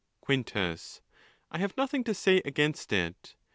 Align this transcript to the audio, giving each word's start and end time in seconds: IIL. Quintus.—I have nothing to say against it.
IIL. 0.01 0.25
Quintus.—I 0.25 1.59
have 1.59 1.77
nothing 1.77 2.03
to 2.05 2.15
say 2.15 2.37
against 2.43 2.91
it. 2.91 3.35